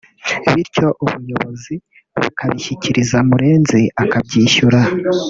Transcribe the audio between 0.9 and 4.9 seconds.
ubuyobozi bukabishyikiriza Murenzi akabyishyura